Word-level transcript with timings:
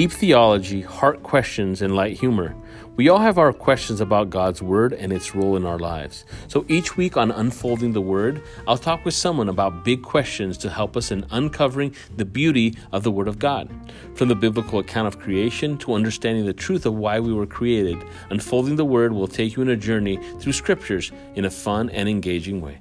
deep 0.00 0.12
theology, 0.12 0.80
heart 0.80 1.22
questions, 1.22 1.82
and 1.82 1.94
light 1.94 2.18
humor. 2.18 2.56
We 2.96 3.10
all 3.10 3.18
have 3.18 3.36
our 3.36 3.52
questions 3.52 4.00
about 4.00 4.30
God's 4.30 4.62
Word 4.62 4.94
and 4.94 5.12
its 5.12 5.34
role 5.34 5.56
in 5.56 5.66
our 5.66 5.78
lives. 5.78 6.24
So 6.48 6.64
each 6.68 6.96
week 6.96 7.18
on 7.18 7.30
Unfolding 7.30 7.92
the 7.92 8.00
Word, 8.00 8.40
I'll 8.66 8.78
talk 8.78 9.04
with 9.04 9.12
someone 9.12 9.50
about 9.50 9.84
big 9.84 10.02
questions 10.02 10.56
to 10.56 10.70
help 10.70 10.96
us 10.96 11.10
in 11.10 11.26
uncovering 11.30 11.94
the 12.16 12.24
beauty 12.24 12.78
of 12.92 13.02
the 13.02 13.10
Word 13.10 13.28
of 13.28 13.38
God. 13.38 13.68
From 14.14 14.28
the 14.28 14.34
biblical 14.34 14.78
account 14.78 15.06
of 15.06 15.18
creation 15.18 15.76
to 15.76 15.92
understanding 15.92 16.46
the 16.46 16.54
truth 16.54 16.86
of 16.86 16.94
why 16.94 17.20
we 17.20 17.34
were 17.34 17.44
created, 17.44 18.02
Unfolding 18.30 18.76
the 18.76 18.86
Word 18.86 19.12
will 19.12 19.28
take 19.28 19.54
you 19.54 19.62
on 19.62 19.68
a 19.68 19.76
journey 19.76 20.18
through 20.38 20.54
scriptures 20.54 21.12
in 21.34 21.44
a 21.44 21.50
fun 21.50 21.90
and 21.90 22.08
engaging 22.08 22.62
way. 22.62 22.80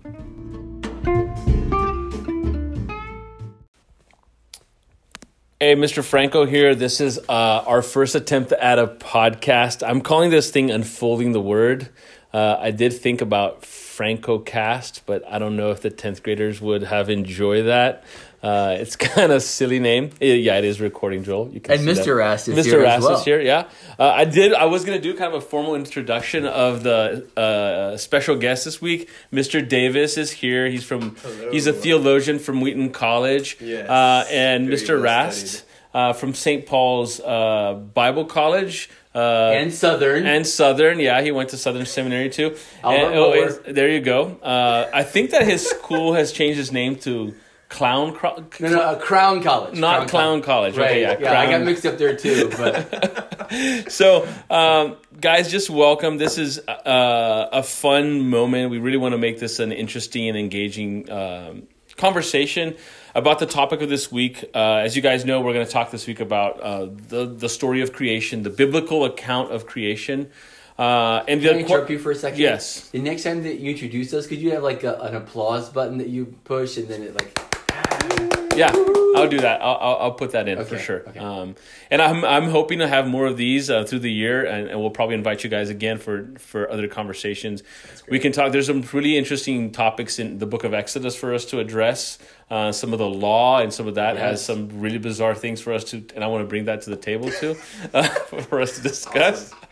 Hey, 5.61 5.75
Mr. 5.75 6.01
Franco 6.01 6.45
here. 6.45 6.73
This 6.73 7.01
is 7.01 7.19
uh, 7.27 7.63
our 7.67 7.81
first 7.81 8.15
attempt 8.15 8.53
at 8.53 8.79
a 8.79 8.87
podcast. 8.87 9.85
I'm 9.85 9.99
calling 9.99 10.29
this 10.29 10.51
thing 10.51 10.71
Unfolding 10.71 11.33
the 11.33 11.41
Word. 11.41 11.89
Uh, 12.31 12.57
I 12.59 12.71
did 12.71 12.93
think 12.93 13.21
about 13.21 13.65
Franco 13.65 14.37
Cast, 14.37 15.05
but 15.05 15.23
I 15.27 15.39
don't 15.39 15.55
know 15.55 15.71
if 15.71 15.81
the 15.81 15.89
10th 15.89 16.21
graders 16.21 16.61
would 16.61 16.83
have 16.83 17.09
enjoyed 17.09 17.65
that. 17.65 18.03
Uh, 18.41 18.77
it's 18.79 18.95
kind 19.15 19.31
of 19.31 19.41
silly 19.41 19.79
name. 19.79 20.11
Yeah, 20.21 20.57
it 20.57 20.63
is 20.63 20.79
recording, 20.79 21.23
Joel. 21.23 21.49
You 21.51 21.59
can 21.59 21.79
and 21.79 21.87
Mr. 21.87 22.15
Rast 22.15 22.47
is 22.47 22.55
Mr. 22.55 22.65
here. 22.65 22.79
Mr. 22.79 22.83
Rast 22.83 23.03
well. 23.03 23.17
is 23.17 23.25
here. 23.25 23.41
Yeah, 23.41 23.67
uh, 23.97 24.07
I 24.09 24.25
did. 24.25 24.53
I 24.53 24.65
was 24.65 24.85
gonna 24.85 25.01
do 25.01 25.13
kind 25.15 25.33
of 25.33 25.43
a 25.43 25.45
formal 25.45 25.75
introduction 25.75 26.45
of 26.45 26.83
the 26.83 27.27
uh, 27.35 27.97
special 27.97 28.35
guest 28.37 28.65
this 28.65 28.81
week. 28.81 29.09
Mr. 29.33 29.67
Davis 29.67 30.17
is 30.17 30.31
here. 30.31 30.69
He's 30.69 30.83
from. 30.83 31.15
Hello. 31.15 31.51
He's 31.51 31.67
a 31.67 31.73
theologian 31.73 32.39
from 32.39 32.61
Wheaton 32.61 32.91
College. 32.91 33.57
Yes. 33.59 33.89
Uh, 33.89 34.25
and 34.31 34.67
Very 34.67 34.77
Mr. 34.77 34.89
Well 34.95 35.03
Rast. 35.03 35.65
Uh, 35.91 36.13
from 36.13 36.35
St. 36.35 36.67
Paul's 36.67 37.19
uh, 37.19 37.73
Bible 37.73 38.23
College. 38.23 38.91
Uh, 39.13 39.51
and 39.55 39.73
Southern. 39.73 40.25
And 40.25 40.45
Southern, 40.45 40.99
yeah, 40.99 41.21
he 41.21 41.31
went 41.31 41.49
to 41.49 41.57
Southern 41.57 41.85
Seminary 41.85 42.29
too. 42.29 42.55
And, 42.83 43.13
oh, 43.15 43.49
there 43.67 43.89
you 43.89 44.01
go. 44.01 44.37
Uh, 44.41 44.89
I 44.93 45.03
think 45.03 45.31
that 45.31 45.47
his 45.47 45.67
school 45.67 46.13
has 46.13 46.31
changed 46.31 46.57
his 46.57 46.71
name 46.71 46.95
to 46.97 47.33
Clown 47.69 48.13
Cro- 48.13 48.43
No, 48.59 48.69
no, 48.69 48.95
Crown 48.97 49.41
College. 49.41 49.77
Not 49.77 50.07
Clown, 50.07 50.09
Clown 50.09 50.41
College. 50.41 50.77
Right. 50.77 50.89
Okay, 50.89 51.01
yeah, 51.01 51.17
yeah 51.19 51.39
I 51.39 51.49
got 51.49 51.61
mixed 51.61 51.85
up 51.85 51.97
there 51.97 52.15
too. 52.15 52.51
But 52.57 53.91
so, 53.91 54.27
um, 54.49 54.97
guys, 55.19 55.49
just 55.49 55.69
welcome. 55.69 56.17
This 56.17 56.37
is 56.37 56.59
uh, 56.67 57.49
a 57.51 57.63
fun 57.63 58.29
moment. 58.29 58.69
We 58.69 58.77
really 58.77 58.97
want 58.97 59.13
to 59.13 59.17
make 59.17 59.39
this 59.39 59.59
an 59.59 59.71
interesting 59.71 60.29
and 60.29 60.37
engaging 60.37 61.09
um, 61.11 61.63
conversation 61.95 62.75
about 63.15 63.39
the 63.39 63.45
topic 63.45 63.81
of 63.81 63.89
this 63.89 64.11
week. 64.11 64.45
Uh, 64.53 64.77
as 64.77 64.95
you 64.95 65.01
guys 65.01 65.25
know, 65.25 65.41
we're 65.41 65.53
going 65.53 65.65
to 65.65 65.71
talk 65.71 65.91
this 65.91 66.07
week 66.07 66.19
about 66.19 66.59
uh, 66.61 66.87
the 67.07 67.25
the 67.25 67.49
story 67.49 67.81
of 67.81 67.93
creation, 67.93 68.43
the 68.43 68.49
biblical 68.49 69.05
account 69.05 69.51
of 69.51 69.65
creation. 69.65 70.29
Uh, 70.77 71.23
and 71.27 71.41
Can 71.41 71.55
I 71.55 71.59
interrupt 71.59 71.89
you 71.89 71.99
for 71.99 72.11
a 72.11 72.15
second? 72.15 72.39
Yes. 72.39 72.89
The 72.89 73.01
next 73.01 73.23
time 73.23 73.43
that 73.43 73.59
you 73.59 73.71
introduce 73.71 74.13
us, 74.13 74.27
could 74.27 74.39
you 74.39 74.51
have 74.51 74.63
like 74.63 74.85
a, 74.85 74.97
an 75.01 75.15
applause 75.15 75.69
button 75.69 75.97
that 75.97 76.07
you 76.07 76.37
push 76.45 76.77
and 76.77 76.87
then 76.87 77.03
it 77.03 77.15
like 77.15 78.28
yeah, 78.59 78.71
I'll 79.15 79.29
do 79.29 79.39
that. 79.39 79.61
I'll, 79.61 79.77
I'll, 79.79 79.95
I'll 79.95 80.11
put 80.11 80.31
that 80.31 80.49
in 80.49 80.59
okay, 80.59 80.69
for 80.69 80.77
sure. 80.77 81.07
Okay. 81.07 81.19
Um, 81.19 81.55
and 81.89 82.01
I'm 82.01 82.25
I'm 82.25 82.49
hoping 82.49 82.79
to 82.79 82.87
have 82.87 83.07
more 83.07 83.25
of 83.25 83.37
these 83.37 83.69
uh, 83.69 83.85
through 83.85 83.99
the 83.99 84.11
year, 84.11 84.45
and, 84.45 84.67
and, 84.67 84.79
we'll 84.79 84.89
probably 84.89 85.15
invite 85.15 85.43
you 85.43 85.49
guys 85.49 85.69
again 85.69 85.97
for 85.97 86.29
for 86.37 86.69
other 86.69 86.87
conversations. 86.87 87.63
We 88.09 88.19
can 88.19 88.31
talk. 88.31 88.51
There's 88.51 88.67
some 88.67 88.83
really 88.93 89.17
interesting 89.17 89.71
topics 89.71 90.19
in 90.19 90.39
the 90.39 90.45
Book 90.45 90.65
of 90.65 90.73
Exodus 90.73 91.15
for 91.15 91.33
us 91.33 91.45
to 91.45 91.59
address. 91.59 92.19
Uh, 92.49 92.71
some 92.71 92.93
of 92.93 92.99
the 92.99 93.07
law 93.07 93.59
and 93.59 93.71
some 93.71 93.87
of 93.87 93.95
that 93.95 94.15
yes. 94.15 94.23
has 94.23 94.45
some 94.45 94.81
really 94.81 94.97
bizarre 94.97 95.35
things 95.35 95.61
for 95.61 95.71
us 95.71 95.83
to, 95.83 96.03
and 96.15 96.23
I 96.23 96.27
want 96.27 96.43
to 96.43 96.47
bring 96.47 96.65
that 96.65 96.81
to 96.81 96.89
the 96.89 96.95
table 96.95 97.29
too, 97.29 97.55
uh, 97.93 98.03
for 98.49 98.59
us 98.59 98.75
to 98.77 98.81
discuss. 98.81 99.53
Awesome. 99.53 99.68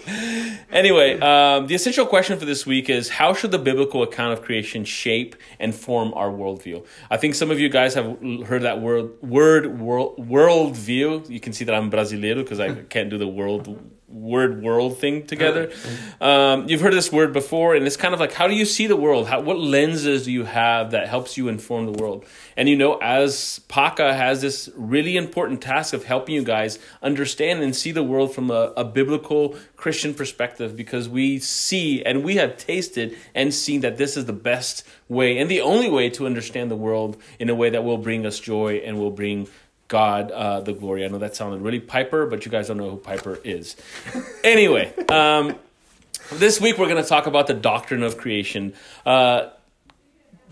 Anyway, 0.72 1.19
um, 1.19 1.67
the 1.67 1.75
essential 1.75 2.05
question 2.05 2.39
for 2.39 2.45
this 2.45 2.66
week 2.66 2.89
is: 2.89 3.09
How 3.09 3.33
should 3.33 3.52
the 3.52 3.59
biblical 3.59 4.04
account 4.04 4.33
of 4.33 4.42
creation 4.42 4.86
shape 4.86 5.36
and 5.59 5.76
form 5.76 6.14
our 6.14 6.30
worldview? 6.30 6.86
I 7.09 7.17
think 7.17 7.36
some 7.36 7.52
of 7.52 7.59
you 7.59 7.70
guys 7.70 7.93
have 7.95 8.17
heard 8.45 8.64
that 8.64 8.82
word 8.82 9.11
word 9.21 9.80
world 9.80 10.17
worldview. 10.17 11.30
You 11.30 11.39
can 11.39 11.54
see 11.54 11.65
that 11.65 11.76
I'm 11.76 11.92
brasileiro 11.92 12.37
because 12.37 12.59
I 12.59 12.73
can't 12.73 13.09
do 13.09 13.17
the 13.17 13.27
world 13.27 13.80
word 14.08 14.64
world 14.64 14.98
thing 15.00 15.26
together. 15.26 15.72
Um, 16.22 16.70
you've 16.70 16.82
heard 16.82 16.94
this 16.94 17.12
word 17.12 17.34
before, 17.34 17.76
and 17.76 17.86
it's 17.86 17.98
kind 17.98 18.14
of 18.14 18.20
like 18.20 18.34
how 18.34 18.48
do 18.48 18.56
you 18.56 18.66
see 18.66 18.88
the 18.88 18.95
world? 18.95 19.28
How, 19.28 19.42
what 19.42 19.60
lenses 19.60 20.26
do 20.26 20.32
you 20.32 20.45
have 20.45 20.92
that 20.92 21.10
helps 21.10 21.38
you 21.38 21.50
inform 21.50 21.86
the 21.86 21.92
world? 21.92 22.26
And 22.56 22.70
you 22.70 22.76
know, 22.76 22.98
as 23.02 23.60
PACA 23.68 24.14
has 24.14 24.42
this 24.42 24.70
really 24.76 25.18
important 25.18 25.62
task 25.62 25.94
of 25.94 26.06
helping 26.06 26.36
you 26.36 26.44
guys 26.44 26.80
understand 27.02 27.62
and 27.62 27.76
see 27.76 27.92
the 27.92 28.04
world 28.04 28.34
from 28.34 28.50
a, 28.50 28.73
a 28.78 28.86
biblical 28.86 29.56
Christian 29.76 30.14
perspective, 30.14 30.76
because 30.76 31.10
we 31.10 31.39
see 31.39 32.04
and 32.04 32.24
we 32.24 32.36
have 32.36 32.58
tasted 32.58 33.18
and 33.36 33.54
seen 33.54 33.82
that 33.82 33.98
this 33.98 34.16
is 34.16 34.26
the 34.26 34.34
best 34.34 34.84
way 35.10 35.38
and 35.38 35.52
the 35.52 35.62
only 35.62 35.89
way 35.89 36.10
to 36.12 36.26
understand 36.26 36.72
the 36.72 36.76
world 36.76 37.18
in 37.39 37.50
a 37.50 37.56
way 37.56 37.70
that 37.70 37.84
will 37.84 37.98
bring 37.98 38.26
us 38.26 38.39
joy 38.39 38.76
and 38.78 38.98
will 38.98 39.12
bring 39.12 39.48
God 39.87 40.31
uh, 40.31 40.61
the 40.61 40.73
glory. 40.73 41.05
I 41.05 41.08
know 41.08 41.17
that 41.20 41.36
sounded 41.36 41.61
really 41.61 41.80
Piper, 41.80 42.25
but 42.25 42.45
you 42.45 42.52
guys 42.52 42.67
don't 42.67 42.77
know 42.77 42.89
who 42.89 42.98
Piper 42.98 43.39
is. 43.43 43.75
anyway, 44.43 44.93
um, 45.08 45.55
this 46.33 46.59
week 46.59 46.77
we're 46.77 46.89
going 46.89 47.02
to 47.02 47.08
talk 47.08 47.27
about 47.27 47.48
the 47.48 47.53
doctrine 47.53 48.03
of 48.03 48.17
creation. 48.17 48.73
Uh, 49.05 49.49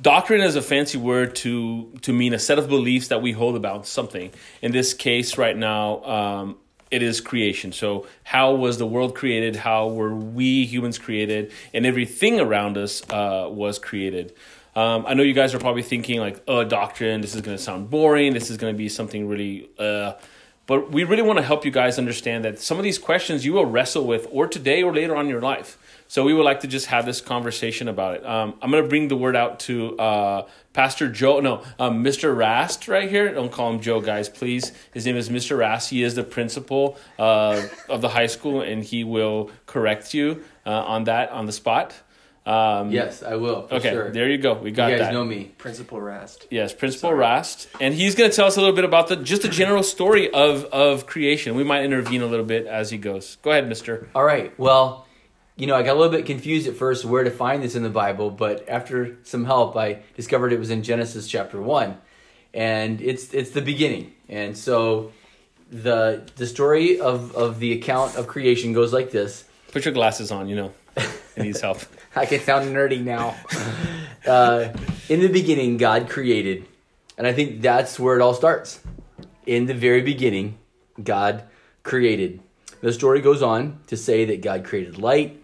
doctrine 0.02 0.42
is 0.42 0.56
a 0.56 0.62
fancy 0.62 0.98
word 0.98 1.36
to 1.38 1.92
to 2.02 2.14
mean 2.14 2.34
a 2.34 2.40
set 2.40 2.60
of 2.60 2.70
beliefs 2.70 3.10
that 3.10 3.22
we 3.22 3.32
hold 3.32 3.56
about 3.56 3.88
something. 3.88 4.32
In 4.62 4.72
this 4.72 4.94
case, 4.94 5.38
right 5.38 5.56
now. 5.56 6.04
Um, 6.04 6.58
it 6.92 7.02
is 7.02 7.20
creation. 7.20 7.72
So, 7.72 8.08
how 8.24 8.54
was 8.54 8.78
the 8.78 8.86
world 8.86 9.16
created? 9.16 9.56
How 9.56 9.88
were 9.88 10.16
we 10.16 10.66
humans 10.66 10.98
created? 10.98 11.52
And 11.74 11.86
everything 11.86 12.40
around 12.40 12.78
us 12.78 13.02
uh, 13.10 13.48
was 13.50 13.80
created. 13.80 14.34
Um, 14.76 15.06
I 15.08 15.14
know 15.14 15.24
you 15.24 15.34
guys 15.34 15.54
are 15.54 15.60
probably 15.60 15.84
thinking 15.84 16.20
like, 16.20 16.42
"Oh, 16.48 16.64
doctrine. 16.64 17.22
This 17.22 17.36
is 17.36 17.42
going 17.42 17.56
to 17.58 17.64
sound 17.64 17.90
boring. 17.90 18.34
This 18.34 18.50
is 18.50 18.58
going 18.58 18.74
to 18.74 18.78
be 18.78 18.90
something 18.90 19.28
really." 19.28 19.70
Uh, 19.80 20.14
but 20.68 20.92
we 20.92 21.04
really 21.04 21.22
want 21.22 21.38
to 21.38 21.46
help 21.46 21.64
you 21.64 21.70
guys 21.72 22.00
understand 22.00 22.44
that 22.44 22.60
some 22.60 22.78
of 22.78 22.84
these 22.84 22.98
questions 22.98 23.46
you 23.46 23.54
will 23.54 23.68
wrestle 23.68 24.06
with, 24.06 24.28
or 24.32 24.48
today 24.48 24.82
or 24.82 24.94
later 24.94 25.16
on 25.16 25.26
in 25.26 25.32
your 25.32 25.42
life. 25.42 25.78
So 26.08 26.24
we 26.24 26.34
would 26.34 26.44
like 26.44 26.62
to 26.62 26.68
just 26.68 26.88
have 26.88 27.06
this 27.06 27.22
conversation 27.22 27.88
about 27.88 28.16
it. 28.16 28.26
Um, 28.26 28.56
I'm 28.62 28.72
going 28.72 28.84
to 28.84 28.90
bring 28.90 29.08
the 29.08 29.16
word 29.16 29.36
out 29.36 29.60
to 29.62 29.98
uh, 29.98 30.48
Pastor 30.74 31.10
Joe, 31.10 31.40
no, 31.40 31.64
um, 31.80 32.04
Mr. 32.04 32.36
Rast 32.36 32.88
right 32.88 33.10
here. 33.10 33.34
Don't 33.34 33.52
call 33.52 33.74
him 33.74 33.80
Joe, 33.80 34.02
guys, 34.02 34.28
please. 34.28 34.72
His 34.94 35.06
name 35.06 35.18
is 35.18 35.30
Mr. 35.30 35.58
Rast. 35.58 35.90
He 35.90 36.04
is 36.04 36.16
the 36.16 36.24
principal 36.24 36.98
uh, 37.18 37.62
of 37.90 38.02
the 38.02 38.10
high 38.10 38.28
school, 38.28 38.62
and 38.62 38.84
he 38.84 39.04
will 39.04 39.52
correct 39.66 40.14
you 40.14 40.44
uh, 40.66 40.70
on 40.70 41.06
that 41.06 41.30
on 41.32 41.46
the 41.46 41.52
spot. 41.52 41.94
Um, 42.46 42.92
yes, 42.92 43.24
I 43.24 43.36
will. 43.38 43.68
okay, 43.72 43.90
sure. 43.90 44.12
there 44.12 44.30
you 44.30 44.38
go. 44.38 44.54
We 44.54 44.70
got 44.70 44.92
you 44.92 44.98
guys 44.98 45.08
that. 45.08 45.14
know 45.14 45.26
me, 45.26 45.46
Principal 45.58 46.00
Rast. 46.00 46.46
Yes, 46.52 46.74
Principal 46.74 47.10
Sorry. 47.10 47.20
Rast, 47.20 47.68
and 47.82 47.94
he's 47.94 48.14
going 48.14 48.30
to 48.30 48.36
tell 48.36 48.46
us 48.46 48.56
a 48.56 48.60
little 48.60 48.76
bit 48.76 48.86
about 48.86 49.08
the 49.08 49.16
just 49.16 49.42
the 49.42 49.50
general 49.50 49.82
story 49.82 50.32
of 50.32 50.66
of 50.66 51.08
creation. 51.08 51.56
We 51.56 51.64
might 51.64 51.84
intervene 51.84 52.22
a 52.22 52.28
little 52.28 52.46
bit 52.46 52.68
as 52.68 52.92
he 52.92 53.00
goes. 53.00 53.38
Go 53.42 53.50
ahead, 53.50 53.68
Mister. 53.68 54.10
All 54.14 54.24
right. 54.24 54.58
Well, 54.60 55.08
you 55.56 55.66
know, 55.68 55.76
I 55.76 55.82
got 55.82 55.96
a 55.96 56.00
little 56.00 56.12
bit 56.12 56.26
confused 56.26 56.68
at 56.68 56.76
first 56.76 57.04
where 57.04 57.24
to 57.24 57.32
find 57.32 57.64
this 57.64 57.76
in 57.76 57.82
the 57.82 57.90
Bible, 57.90 58.30
but 58.30 58.68
after 58.70 59.18
some 59.24 59.46
help, 59.46 59.76
I 59.76 60.00
discovered 60.16 60.54
it 60.54 60.60
was 60.60 60.70
in 60.70 60.84
Genesis 60.84 61.28
chapter 61.28 61.60
one, 61.60 61.98
and 62.54 63.02
it's 63.02 63.34
it's 63.34 63.52
the 63.52 63.62
beginning. 63.62 64.14
And 64.30 64.56
so, 64.56 65.14
the 65.72 66.30
the 66.36 66.46
story 66.46 67.00
of 67.00 67.36
of 67.36 67.60
the 67.60 67.74
account 67.74 68.18
of 68.18 68.28
creation 68.28 68.74
goes 68.74 68.94
like 68.94 69.10
this. 69.10 69.46
Put 69.72 69.86
your 69.86 69.94
glasses 69.96 70.32
on. 70.32 70.48
You 70.48 70.58
know, 70.58 70.74
needs 71.44 71.62
help. 71.62 71.80
I 72.16 72.26
can 72.26 72.40
sound 72.40 72.74
nerdy 72.76 73.04
now. 73.04 73.36
uh, 74.28 74.70
in 75.10 75.20
the 75.20 75.28
beginning, 75.28 75.78
God 75.78 76.10
created, 76.10 76.66
and 77.18 77.28
I 77.28 77.34
think 77.34 77.62
that's 77.62 78.00
where 78.00 78.16
it 78.16 78.22
all 78.22 78.34
starts. 78.34 78.80
In 79.46 79.66
the 79.66 79.74
very 79.74 80.02
beginning, 80.02 80.58
God 81.02 81.44
created. 81.84 82.42
The 82.82 82.94
story 82.94 83.22
goes 83.22 83.42
on 83.42 83.80
to 83.88 83.98
say 83.98 84.26
that 84.26 84.42
God 84.42 84.64
created 84.64 84.98
light. 84.98 85.42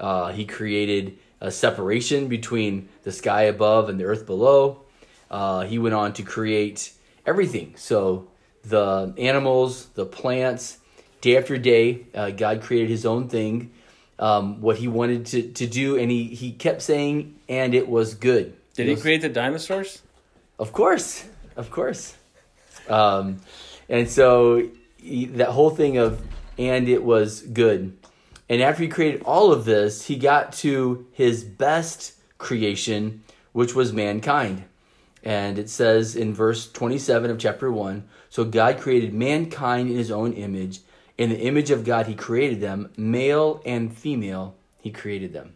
Uh, 0.00 0.32
he 0.32 0.44
created 0.44 1.18
a 1.40 1.50
separation 1.50 2.28
between 2.28 2.88
the 3.02 3.12
sky 3.12 3.42
above 3.42 3.88
and 3.88 4.00
the 4.00 4.04
earth 4.04 4.26
below. 4.26 4.82
Uh, 5.30 5.62
he 5.62 5.78
went 5.78 5.94
on 5.94 6.12
to 6.14 6.22
create 6.22 6.92
everything. 7.26 7.74
So 7.76 8.28
the 8.62 9.12
animals, 9.18 9.86
the 9.94 10.06
plants, 10.06 10.78
day 11.20 11.36
after 11.36 11.58
day, 11.58 12.06
uh, 12.14 12.30
God 12.30 12.62
created 12.62 12.88
His 12.88 13.04
own 13.04 13.28
thing 13.28 13.72
um, 14.18 14.60
what 14.60 14.76
he 14.76 14.88
wanted 14.88 15.26
to, 15.26 15.42
to 15.42 15.66
do, 15.66 15.96
and 15.96 16.10
he, 16.10 16.24
he 16.24 16.52
kept 16.52 16.82
saying, 16.82 17.34
and 17.48 17.74
it 17.74 17.88
was 17.88 18.14
good. 18.14 18.56
Did 18.74 18.88
he 18.88 18.96
create 18.96 19.22
the 19.22 19.28
dinosaurs? 19.28 20.02
Of 20.58 20.72
course, 20.72 21.24
of 21.56 21.70
course. 21.70 22.16
Um, 22.88 23.40
and 23.88 24.08
so 24.08 24.68
he, 24.96 25.26
that 25.26 25.48
whole 25.48 25.70
thing 25.70 25.98
of, 25.98 26.20
and 26.58 26.88
it 26.88 27.02
was 27.02 27.42
good. 27.42 27.96
And 28.48 28.62
after 28.62 28.82
he 28.82 28.88
created 28.88 29.22
all 29.22 29.52
of 29.52 29.64
this, 29.64 30.06
he 30.06 30.16
got 30.16 30.52
to 30.54 31.06
his 31.12 31.44
best 31.44 32.14
creation, 32.38 33.22
which 33.52 33.74
was 33.74 33.92
mankind. 33.92 34.64
And 35.22 35.58
it 35.58 35.70
says 35.70 36.14
in 36.14 36.34
verse 36.34 36.70
27 36.70 37.30
of 37.30 37.38
chapter 37.38 37.72
1 37.72 38.04
So 38.28 38.44
God 38.44 38.78
created 38.78 39.14
mankind 39.14 39.90
in 39.90 39.96
his 39.96 40.10
own 40.10 40.34
image. 40.34 40.80
In 41.16 41.30
the 41.30 41.40
image 41.40 41.70
of 41.70 41.84
God, 41.84 42.06
he 42.06 42.14
created 42.14 42.60
them, 42.60 42.90
male 42.96 43.62
and 43.64 43.96
female, 43.96 44.54
he 44.80 44.90
created 44.90 45.32
them. 45.32 45.54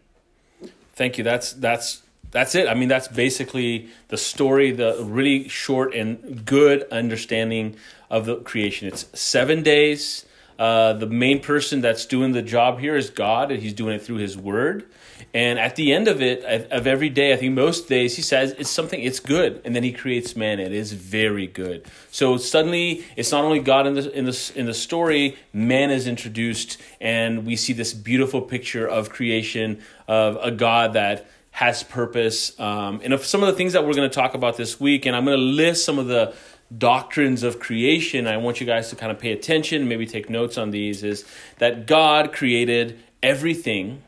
Thank 0.93 1.17
you. 1.17 1.23
That's 1.23 1.53
that's 1.53 2.01
that's 2.31 2.55
it. 2.55 2.67
I 2.67 2.75
mean, 2.75 2.89
that's 2.89 3.07
basically 3.07 3.89
the 4.09 4.17
story, 4.17 4.71
the 4.71 4.97
really 5.03 5.47
short 5.47 5.93
and 5.93 6.45
good 6.45 6.87
understanding 6.91 7.75
of 8.09 8.25
the 8.25 8.37
creation. 8.37 8.87
It's 8.87 9.05
seven 9.19 9.63
days. 9.63 10.25
Uh, 10.57 10.93
the 10.93 11.07
main 11.07 11.41
person 11.41 11.81
that's 11.81 12.05
doing 12.05 12.33
the 12.33 12.41
job 12.41 12.79
here 12.79 12.95
is 12.95 13.09
God, 13.09 13.51
and 13.51 13.61
He's 13.61 13.73
doing 13.73 13.95
it 13.95 14.01
through 14.01 14.17
His 14.17 14.37
Word. 14.37 14.85
And 15.33 15.59
at 15.59 15.75
the 15.75 15.93
end 15.93 16.07
of 16.07 16.21
it, 16.21 16.43
of 16.71 16.87
every 16.87 17.09
day, 17.09 17.33
I 17.33 17.37
think 17.37 17.53
most 17.53 17.87
days, 17.87 18.15
He 18.15 18.21
says 18.21 18.51
it's 18.57 18.69
something, 18.69 19.01
it's 19.01 19.19
good, 19.19 19.61
and 19.63 19.75
then 19.75 19.83
He 19.83 19.91
creates 19.91 20.35
man. 20.35 20.59
It 20.59 20.73
is 20.73 20.93
very 20.93 21.47
good. 21.47 21.85
So 22.11 22.37
suddenly, 22.37 23.05
it's 23.15 23.31
not 23.31 23.43
only 23.43 23.59
God 23.59 23.87
in 23.87 23.93
the 23.93 24.11
in 24.11 24.25
the 24.25 24.51
in 24.55 24.65
the 24.65 24.73
story, 24.73 25.37
man 25.53 25.91
is 25.91 26.07
introduced, 26.07 26.81
and 26.99 27.45
we 27.45 27.55
see 27.55 27.73
this 27.73 27.93
beautiful 27.93 28.41
picture 28.41 28.87
of 28.87 29.09
creation 29.09 29.81
of 30.07 30.37
a 30.41 30.51
God 30.51 30.93
that 30.93 31.29
has 31.51 31.83
purpose. 31.83 32.57
Um, 32.59 33.01
and 33.03 33.13
of 33.13 33.25
some 33.25 33.43
of 33.43 33.47
the 33.47 33.53
things 33.53 33.73
that 33.73 33.85
we're 33.85 33.93
going 33.93 34.09
to 34.09 34.15
talk 34.15 34.33
about 34.33 34.57
this 34.57 34.79
week, 34.79 35.05
and 35.05 35.15
I'm 35.15 35.25
going 35.25 35.37
to 35.37 35.43
list 35.43 35.85
some 35.85 35.99
of 35.99 36.07
the 36.07 36.33
doctrines 36.75 37.43
of 37.43 37.59
creation. 37.59 38.27
I 38.27 38.37
want 38.37 38.59
you 38.59 38.67
guys 38.67 38.89
to 38.89 38.95
kind 38.95 39.11
of 39.11 39.19
pay 39.19 39.31
attention, 39.31 39.87
maybe 39.87 40.05
take 40.05 40.29
notes 40.29 40.57
on 40.57 40.71
these. 40.71 41.03
Is 41.03 41.25
that 41.57 41.87
God 41.87 42.31
created 42.31 42.99
everything? 43.23 44.03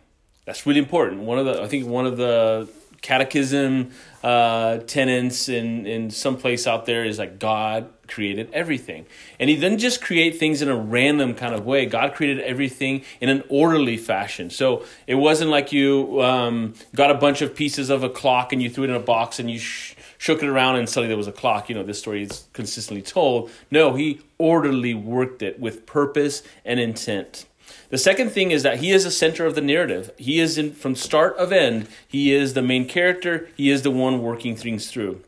That's 0.45 0.65
really 0.65 0.79
important. 0.79 1.21
One 1.21 1.37
of 1.37 1.45
the, 1.45 1.61
I 1.61 1.67
think, 1.67 1.87
one 1.87 2.05
of 2.05 2.17
the 2.17 2.67
catechism 3.01 3.89
uh, 4.23 4.77
tenants 4.79 5.49
in 5.49 5.87
in 5.87 6.11
some 6.11 6.37
place 6.37 6.67
out 6.67 6.85
there 6.85 7.03
is 7.03 7.17
like 7.17 7.39
God 7.39 7.89
created 8.07 8.49
everything, 8.53 9.05
and 9.39 9.49
He 9.49 9.55
didn't 9.55 9.79
just 9.79 10.01
create 10.01 10.37
things 10.37 10.61
in 10.61 10.69
a 10.69 10.75
random 10.75 11.33
kind 11.33 11.53
of 11.53 11.65
way. 11.65 11.85
God 11.85 12.13
created 12.13 12.43
everything 12.43 13.03
in 13.19 13.29
an 13.29 13.43
orderly 13.49 13.97
fashion. 13.97 14.49
So 14.49 14.85
it 15.07 15.15
wasn't 15.15 15.51
like 15.51 15.71
you 15.71 16.21
um, 16.21 16.73
got 16.95 17.11
a 17.11 17.15
bunch 17.15 17.41
of 17.41 17.55
pieces 17.55 17.89
of 17.89 18.03
a 18.03 18.09
clock 18.09 18.51
and 18.53 18.61
you 18.61 18.69
threw 18.69 18.83
it 18.85 18.89
in 18.89 18.95
a 18.95 18.99
box 18.99 19.39
and 19.39 19.49
you. 19.49 19.59
Sh- 19.59 19.95
shook 20.17 20.43
it 20.43 20.47
around 20.47 20.75
and 20.75 20.87
suddenly 20.87 21.07
there 21.07 21.17
was 21.17 21.27
a 21.27 21.31
clock. 21.31 21.67
You 21.67 21.73
know, 21.73 21.81
this 21.81 21.97
story 21.97 22.21
is 22.21 22.43
consistently 22.53 23.01
told. 23.01 23.49
No, 23.71 23.95
he 23.95 24.21
orderly 24.37 24.93
worked 24.93 25.41
it 25.41 25.59
with 25.59 25.87
purpose 25.87 26.43
and 26.63 26.79
intent. 26.79 27.47
The 27.91 27.97
second 27.97 28.29
thing 28.31 28.51
is 28.51 28.63
that 28.63 28.79
he 28.79 28.91
is 28.91 29.03
the 29.03 29.11
center 29.11 29.45
of 29.45 29.53
the 29.53 29.61
narrative. 29.61 30.11
He 30.17 30.39
is 30.39 30.57
in 30.57 30.73
from 30.73 30.95
start 30.95 31.35
of 31.37 31.51
end. 31.51 31.87
He 32.07 32.33
is 32.33 32.53
the 32.53 32.61
main 32.61 32.87
character. 32.87 33.49
He 33.55 33.69
is 33.69 33.81
the 33.81 33.91
one 33.91 34.21
working 34.21 34.55
things 34.55 34.89
through. 34.89 35.21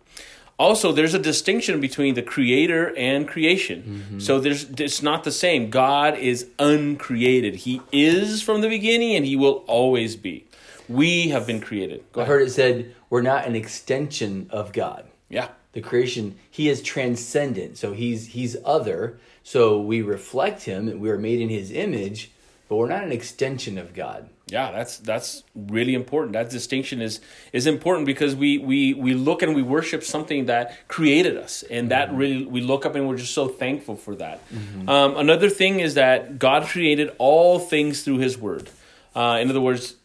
Also, 0.58 0.94
there's 0.94 1.14
a 1.14 1.20
distinction 1.20 1.82
between 1.82 2.14
the 2.14 2.22
creator 2.22 2.96
and 2.96 3.28
creation. 3.28 3.84
Mm-hmm. 3.84 4.20
So 4.20 4.40
there's 4.40 4.64
it's 4.80 5.02
not 5.02 5.26
the 5.26 5.32
same. 5.32 5.70
God 5.70 6.18
is 6.18 6.48
uncreated. 6.58 7.56
He 7.56 7.82
is 7.92 8.42
from 8.42 8.62
the 8.62 8.70
beginning 8.70 9.16
and 9.18 9.26
he 9.26 9.36
will 9.36 9.66
always 9.68 10.16
be. 10.16 10.46
We 10.88 11.30
have 11.30 11.46
been 11.46 11.60
created. 11.60 12.04
Go 12.14 12.22
I 12.22 12.24
ahead. 12.24 12.32
heard 12.34 12.48
it 12.48 12.52
said 12.52 12.96
we're 13.10 13.22
not 13.22 13.46
an 13.46 13.56
extension 13.58 14.48
of 14.52 14.72
God. 14.72 15.06
Yeah. 15.28 15.50
The 15.74 15.82
creation, 15.82 16.36
he 16.50 16.70
is 16.70 16.82
transcendent. 16.82 17.78
So 17.78 17.92
he's 17.92 18.28
he's 18.28 18.56
other. 18.64 19.18
So 19.44 19.82
we 19.82 20.02
reflect 20.02 20.64
him. 20.64 21.00
We 21.00 21.10
are 21.10 21.18
made 21.18 21.42
in 21.42 21.50
his 21.50 21.70
image 21.72 22.32
but 22.70 22.78
we're 22.78 22.90
not 22.90 23.04
an 23.04 23.12
extension 23.12 23.78
of 23.78 23.94
God. 23.94 24.30
Yeah, 24.48 24.72
that's 24.72 24.98
that's 24.98 25.44
really 25.56 25.96
important. 25.96 26.34
That 26.34 26.50
distinction 26.50 27.02
is 27.02 27.20
is 27.54 27.66
important 27.66 28.06
because 28.06 28.36
we 28.36 28.58
we 28.58 28.94
we 28.94 29.14
look 29.14 29.42
and 29.42 29.56
we 29.56 29.64
worship 29.64 30.04
something 30.04 30.46
that 30.48 30.88
created 30.88 31.38
us, 31.38 31.64
and 31.64 31.92
that 31.92 32.10
mm-hmm. 32.10 32.18
really 32.18 32.46
we 32.46 32.62
look 32.62 32.86
up 32.86 32.96
and 32.96 33.08
we're 33.08 33.18
just 33.18 33.34
so 33.34 33.48
thankful 33.48 33.96
for 33.96 34.16
that. 34.16 34.48
Mm-hmm. 34.50 34.90
Um, 34.90 35.18
another 35.18 35.50
thing 35.50 35.80
is 35.80 35.94
that 35.96 36.40
God 36.40 36.68
created 36.68 37.12
all 37.18 37.60
things 37.60 38.04
through 38.04 38.20
His 38.20 38.38
Word. 38.38 38.70
Uh, 39.16 39.38
in 39.42 39.50
other 39.50 39.62
words, 39.62 39.96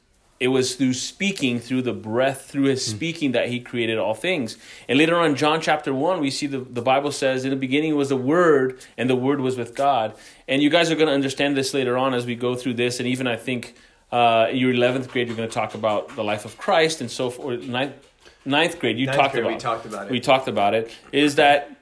it 0.41 0.49
was 0.49 0.77
through 0.77 0.95
speaking, 0.95 1.59
through 1.59 1.83
the 1.83 1.93
breath, 1.93 2.47
through 2.51 2.65
his 2.65 2.85
hmm. 2.87 2.97
speaking 2.97 3.33
that 3.33 3.49
he 3.49 3.61
created 3.61 3.99
all 3.99 4.15
things. 4.15 4.57
And 4.89 4.99
later 4.99 5.17
on, 5.17 5.35
John 5.35 5.61
chapter 5.61 5.93
1, 5.93 6.21
we 6.21 6.31
see 6.31 6.47
the, 6.47 6.61
the 6.61 6.83
Bible 6.83 7.11
says, 7.11 7.45
In 7.45 7.51
the 7.51 7.57
beginning 7.57 7.97
was 7.97 8.11
the 8.11 8.17
Word, 8.17 8.81
and 8.97 9.11
the 9.11 9.17
Word 9.17 9.41
was 9.41 9.57
with 9.57 9.75
God. 9.75 10.15
And 10.47 10.63
you 10.63 10.71
guys 10.71 10.91
are 10.91 10.95
going 10.95 11.09
to 11.09 11.15
understand 11.15 11.57
this 11.57 11.75
later 11.75 11.99
on 11.99 12.15
as 12.15 12.25
we 12.25 12.35
go 12.35 12.55
through 12.55 12.75
this. 12.75 13.01
And 13.01 13.09
even 13.09 13.27
I 13.27 13.37
think 13.37 13.75
uh, 14.13 14.49
your 14.53 14.73
11th 14.73 15.09
grade, 15.09 15.29
you're 15.29 15.37
going 15.37 15.49
to 15.49 15.55
talk 15.55 15.75
about 15.75 16.15
the 16.15 16.25
life 16.25 16.45
of 16.45 16.57
Christ 16.57 17.01
and 17.01 17.11
so 17.11 17.31
forth. 17.31 17.63
Ninth, 17.65 17.95
ninth 18.45 18.79
grade, 18.79 18.99
you 18.99 19.07
ninth 19.07 19.19
talked 19.19 19.33
grade, 19.33 19.45
about 19.45 19.55
We 19.55 19.61
talked 19.61 19.87
about 19.87 20.07
it. 20.07 20.13
We 20.13 20.21
talked 20.21 20.49
about 20.49 20.75
it. 20.75 20.97
Is 21.13 21.35
that 21.35 21.77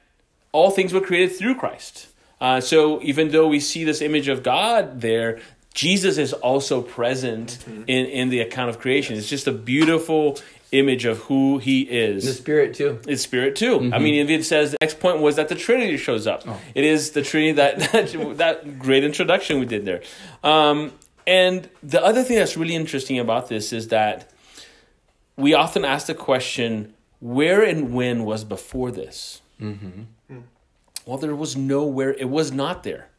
all 0.51 0.71
things 0.71 0.93
were 0.93 1.01
created 1.01 1.35
through 1.35 1.55
Christ. 1.55 2.07
Uh, 2.39 2.61
so 2.61 3.01
even 3.01 3.31
though 3.31 3.47
we 3.47 3.59
see 3.59 3.83
this 3.83 4.01
image 4.01 4.27
of 4.27 4.43
God 4.43 5.01
there, 5.01 5.39
Jesus 5.77 6.17
is 6.17 6.33
also 6.33 6.81
present 6.81 7.59
mm-hmm. 7.61 7.83
in, 7.85 8.07
in 8.07 8.29
the 8.29 8.39
account 8.39 8.71
of 8.71 8.79
creation. 8.79 9.13
Yes. 9.13 9.25
It's 9.25 9.29
just 9.29 9.45
a 9.45 9.51
beautiful 9.51 10.39
image 10.71 11.05
of 11.05 11.19
who 11.19 11.59
he 11.59 11.83
is. 11.83 12.25
The 12.25 12.33
spirit 12.33 12.73
too. 12.73 12.99
It's 13.07 13.21
spirit 13.21 13.55
too. 13.55 13.77
Mm-hmm. 13.77 13.93
I 13.93 13.99
mean, 13.99 14.27
it 14.27 14.43
says 14.43 14.71
the 14.71 14.77
next 14.81 14.99
point 14.99 15.19
was 15.19 15.35
that 15.35 15.49
the 15.49 15.55
Trinity 15.55 15.97
shows 15.97 16.25
up. 16.25 16.41
Oh. 16.47 16.59
It 16.73 16.83
is 16.83 17.11
the 17.11 17.21
Trinity 17.21 17.51
that, 17.51 17.77
that 17.91 18.37
that 18.37 18.79
great 18.79 19.03
introduction 19.03 19.59
we 19.59 19.67
did 19.67 19.85
there. 19.85 20.01
Um, 20.43 20.93
and 21.27 21.69
the 21.83 22.03
other 22.03 22.23
thing 22.23 22.37
that's 22.37 22.57
really 22.57 22.73
interesting 22.73 23.19
about 23.19 23.47
this 23.47 23.71
is 23.71 23.89
that 23.89 24.31
we 25.35 25.53
often 25.53 25.85
ask 25.85 26.07
the 26.07 26.15
question, 26.15 26.95
where 27.19 27.61
and 27.61 27.93
when 27.93 28.25
was 28.25 28.43
before 28.43 28.89
this? 28.89 29.43
Mm-hmm. 29.61 30.39
Well, 31.05 31.19
there 31.19 31.35
was 31.35 31.55
nowhere. 31.55 32.15
It 32.15 32.31
was 32.31 32.51
not 32.51 32.81
there. 32.81 33.09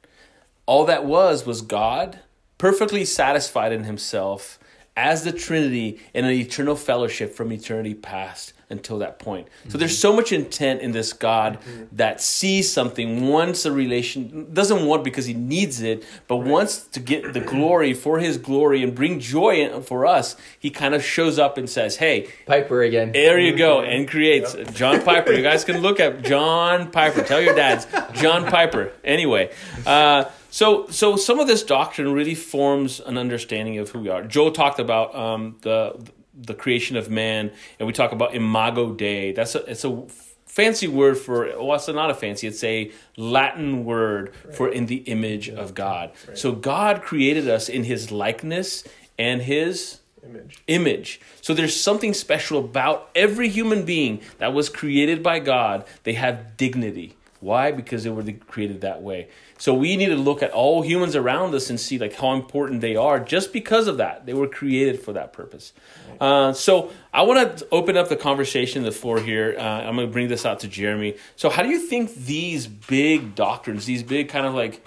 All 0.66 0.84
that 0.86 1.04
was 1.04 1.46
was 1.46 1.62
God 1.62 2.18
perfectly 2.58 3.04
satisfied 3.04 3.72
in 3.72 3.84
himself 3.84 4.58
as 4.96 5.22
the 5.22 5.32
Trinity 5.32 6.00
in 6.12 6.24
an 6.24 6.32
eternal 6.32 6.74
fellowship 6.74 7.32
from 7.32 7.52
eternity 7.52 7.94
past 7.94 8.52
until 8.70 8.98
that 8.98 9.18
point. 9.18 9.46
Mm-hmm. 9.46 9.70
So 9.70 9.78
there's 9.78 9.96
so 9.96 10.12
much 10.12 10.32
intent 10.32 10.82
in 10.82 10.92
this 10.92 11.12
God 11.12 11.60
mm-hmm. 11.60 11.84
that 11.92 12.20
sees 12.20 12.70
something, 12.70 13.28
wants 13.28 13.64
a 13.64 13.72
relation, 13.72 14.52
doesn't 14.52 14.84
want 14.84 15.04
because 15.04 15.26
he 15.26 15.34
needs 15.34 15.80
it, 15.80 16.04
but 16.26 16.36
right. 16.36 16.46
wants 16.46 16.82
to 16.88 17.00
get 17.00 17.32
the 17.32 17.40
glory 17.40 17.94
for 17.94 18.18
his 18.18 18.36
glory 18.38 18.82
and 18.82 18.94
bring 18.94 19.20
joy 19.20 19.80
for 19.82 20.04
us. 20.04 20.36
He 20.58 20.70
kind 20.70 20.94
of 20.94 21.02
shows 21.02 21.38
up 21.38 21.56
and 21.58 21.70
says, 21.70 21.96
Hey, 21.96 22.28
Piper 22.46 22.82
again. 22.82 23.12
There 23.12 23.38
you 23.38 23.56
go, 23.56 23.80
and 23.80 24.08
creates 24.08 24.54
yep. 24.54 24.74
John 24.74 25.02
Piper. 25.02 25.32
You 25.32 25.42
guys 25.42 25.64
can 25.64 25.78
look 25.78 26.00
up 26.00 26.22
John 26.22 26.90
Piper. 26.90 27.22
Tell 27.22 27.40
your 27.40 27.54
dads, 27.54 27.86
John 28.14 28.46
Piper. 28.46 28.92
Anyway, 29.04 29.52
uh, 29.86 30.24
so, 30.58 30.88
so 30.88 31.14
some 31.14 31.38
of 31.38 31.46
this 31.46 31.62
doctrine 31.62 32.12
really 32.12 32.34
forms 32.34 32.98
an 32.98 33.16
understanding 33.16 33.78
of 33.78 33.90
who 33.90 34.00
we 34.00 34.08
are. 34.08 34.24
Joe 34.24 34.50
talked 34.50 34.80
about 34.80 35.14
um, 35.14 35.56
the 35.60 35.94
the 36.34 36.52
creation 36.52 36.96
of 36.96 37.08
man, 37.08 37.52
and 37.78 37.86
we 37.86 37.92
talk 37.92 38.10
about 38.10 38.34
imago 38.34 38.92
Dei. 38.92 39.30
That's 39.30 39.54
a 39.54 39.64
it's 39.66 39.84
a 39.84 40.04
fancy 40.46 40.88
word 40.88 41.16
for 41.16 41.44
well, 41.56 41.74
it's 41.74 41.86
not 41.86 42.10
a 42.10 42.14
fancy. 42.14 42.48
It's 42.48 42.64
a 42.64 42.90
Latin 43.16 43.84
word 43.84 44.34
right. 44.44 44.52
for 44.56 44.68
in 44.68 44.86
the 44.86 44.96
image 44.96 45.48
of 45.48 45.76
God. 45.76 46.10
Right. 46.26 46.36
So 46.36 46.50
God 46.50 47.02
created 47.02 47.48
us 47.48 47.68
in 47.68 47.84
His 47.84 48.10
likeness 48.10 48.82
and 49.16 49.40
His 49.40 50.00
image. 50.24 50.64
image. 50.66 51.20
So 51.40 51.54
there's 51.54 51.78
something 51.78 52.12
special 52.12 52.58
about 52.58 53.10
every 53.14 53.48
human 53.48 53.84
being 53.84 54.22
that 54.38 54.52
was 54.52 54.68
created 54.68 55.22
by 55.22 55.38
God. 55.38 55.86
They 56.02 56.14
have 56.14 56.56
dignity. 56.56 57.16
Why? 57.40 57.70
Because 57.70 58.02
they 58.02 58.10
were 58.10 58.24
created 58.48 58.80
that 58.80 59.00
way. 59.00 59.28
So 59.58 59.72
we 59.72 59.96
need 59.96 60.06
to 60.06 60.16
look 60.16 60.42
at 60.42 60.50
all 60.50 60.82
humans 60.82 61.14
around 61.14 61.54
us 61.54 61.70
and 61.70 61.78
see 61.78 61.98
like 61.98 62.14
how 62.14 62.32
important 62.32 62.80
they 62.80 62.96
are 62.96 63.20
just 63.20 63.52
because 63.52 63.86
of 63.86 63.98
that. 63.98 64.26
They 64.26 64.34
were 64.34 64.48
created 64.48 65.00
for 65.00 65.12
that 65.12 65.32
purpose. 65.32 65.72
Uh, 66.20 66.52
so 66.52 66.90
I 67.14 67.22
want 67.22 67.58
to 67.58 67.68
open 67.70 67.96
up 67.96 68.08
the 68.08 68.16
conversation, 68.16 68.82
the 68.82 68.90
floor 68.90 69.20
here. 69.20 69.54
Uh, 69.56 69.62
I'm 69.62 69.94
going 69.94 70.08
to 70.08 70.12
bring 70.12 70.28
this 70.28 70.44
out 70.44 70.60
to 70.60 70.68
Jeremy. 70.68 71.16
So 71.36 71.48
how 71.48 71.62
do 71.62 71.68
you 71.68 71.78
think 71.78 72.12
these 72.14 72.66
big 72.66 73.36
doctrines, 73.36 73.86
these 73.86 74.02
big 74.02 74.28
kind 74.28 74.44
of 74.44 74.54
like 74.54 74.84